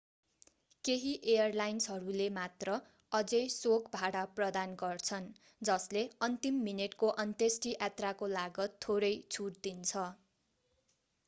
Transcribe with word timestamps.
केही 0.83 1.09
एयरलाइन्सहरूले 1.33 2.29
मात्र 2.37 2.77
अझै 3.11 3.41
शोक 3.57 3.91
भाडा 3.93 4.23
प्रदान 4.39 4.73
गर्छन् 4.79 5.29
जसले 5.63 6.05
अन्तिम 6.29 6.59
मिनेटको 6.63 7.13
अन्त्येष्टि 7.27 7.77
यात्राको 7.77 8.33
लागत 8.33 8.83
थोरै 8.87 9.13
छुट 9.29 9.63
दिन्छ 9.63 10.09